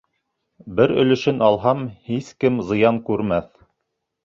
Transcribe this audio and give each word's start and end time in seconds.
Бер 0.79 0.93
өлөшөн 1.03 1.43
алһам, 1.49 1.85
һис 2.09 2.33
кем 2.45 2.59
зыян 2.73 2.99
күрмәҫ. 3.11 3.49